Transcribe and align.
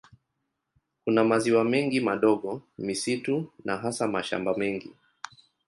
Kuna 1.03 1.23
maziwa 1.23 1.63
mengi 1.63 1.99
madogo, 1.99 2.61
misitu 2.77 3.51
na 3.65 3.77
hasa 3.77 4.07
mashamba 4.07 4.53
mengi. 4.57 4.93